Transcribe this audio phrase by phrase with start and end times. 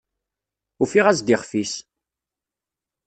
[0.81, 1.73] Ufiɣ-as-d iɣef-is!